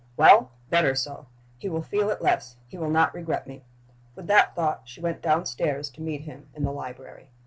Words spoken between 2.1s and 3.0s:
less he will